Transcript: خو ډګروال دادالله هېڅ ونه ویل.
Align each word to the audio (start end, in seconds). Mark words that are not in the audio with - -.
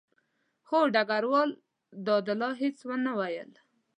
خو 0.67 0.77
ډګروال 0.93 1.49
دادالله 2.05 2.51
هېڅ 2.61 2.77
ونه 2.89 3.11
ویل. 3.19 3.51